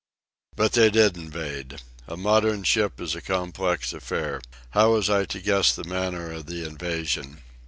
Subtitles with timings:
[0.55, 1.79] But they did invade.
[2.07, 4.41] A modern ship is a complex affair.
[4.71, 7.43] How was I to guess the manner of the invasion?